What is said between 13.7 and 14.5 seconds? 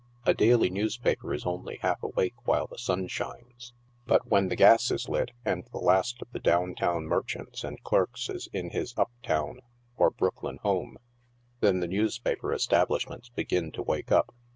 to wake up.